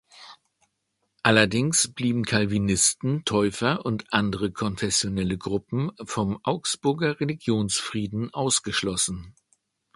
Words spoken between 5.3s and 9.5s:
Gruppen vom Augsburger Religionsfrieden ausgeschlossen.